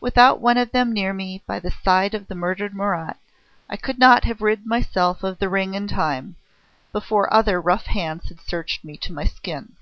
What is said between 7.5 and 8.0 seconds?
rough